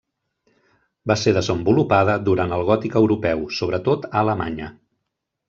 Va 1.11 1.17
ser 1.23 1.33
desenvolupada 1.35 2.15
durant 2.31 2.57
el 2.57 2.65
gòtic 2.71 2.97
europeu, 3.03 3.45
sobretot 3.59 4.09
a 4.09 4.13
Alemanya. 4.25 4.73